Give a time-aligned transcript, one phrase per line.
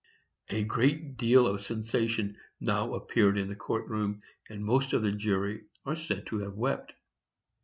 [0.49, 4.17] A great deal of sensation now appeared in the court room,
[4.49, 6.93] and most of the jury are said to have wept.